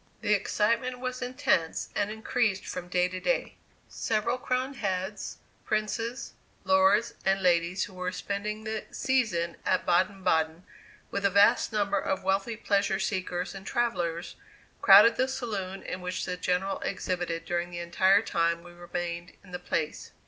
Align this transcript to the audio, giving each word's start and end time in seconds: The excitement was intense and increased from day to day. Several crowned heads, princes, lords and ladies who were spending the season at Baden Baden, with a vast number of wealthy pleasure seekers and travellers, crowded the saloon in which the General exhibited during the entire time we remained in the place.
The 0.21 0.33
excitement 0.33 0.97
was 0.99 1.21
intense 1.21 1.89
and 1.95 2.09
increased 2.09 2.65
from 2.65 2.87
day 2.87 3.07
to 3.07 3.19
day. 3.19 3.53
Several 3.87 4.39
crowned 4.39 4.77
heads, 4.77 5.37
princes, 5.63 6.33
lords 6.63 7.13
and 7.23 7.39
ladies 7.39 7.83
who 7.83 7.93
were 7.93 8.11
spending 8.11 8.63
the 8.63 8.85
season 8.89 9.57
at 9.63 9.85
Baden 9.85 10.23
Baden, 10.23 10.63
with 11.11 11.23
a 11.23 11.29
vast 11.29 11.71
number 11.71 11.99
of 11.99 12.23
wealthy 12.23 12.57
pleasure 12.57 12.97
seekers 12.97 13.53
and 13.53 13.63
travellers, 13.67 14.35
crowded 14.81 15.17
the 15.17 15.27
saloon 15.27 15.83
in 15.83 16.01
which 16.01 16.25
the 16.25 16.35
General 16.35 16.79
exhibited 16.79 17.45
during 17.45 17.69
the 17.69 17.77
entire 17.77 18.23
time 18.23 18.63
we 18.63 18.71
remained 18.71 19.33
in 19.43 19.51
the 19.51 19.59
place. 19.59 20.13